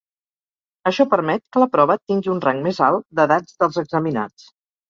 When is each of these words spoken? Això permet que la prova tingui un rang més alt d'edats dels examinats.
Això 0.91 1.05
permet 1.11 1.43
que 1.57 1.61
la 1.63 1.69
prova 1.75 1.97
tingui 2.13 2.33
un 2.37 2.41
rang 2.47 2.65
més 2.69 2.81
alt 2.89 3.07
d'edats 3.21 3.61
dels 3.63 3.81
examinats. 3.87 4.53